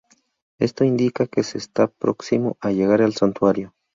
[0.59, 3.75] Esto indica que se está próximo a llegar al Santuario.